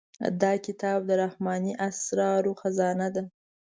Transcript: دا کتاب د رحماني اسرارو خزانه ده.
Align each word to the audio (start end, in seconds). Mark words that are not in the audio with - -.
دا 0.41 0.53
کتاب 0.65 0.99
د 1.05 1.11
رحماني 1.23 1.73
اسرارو 1.89 2.51
خزانه 2.61 3.07
ده. 3.15 3.23